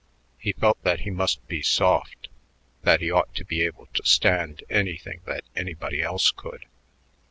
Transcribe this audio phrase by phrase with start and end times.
[0.39, 2.27] He felt that he must be soft,
[2.81, 6.65] that he ought to be able to stand anything that anybody else could.